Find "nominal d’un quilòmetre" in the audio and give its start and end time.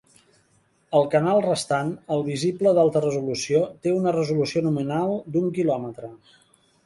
4.69-6.11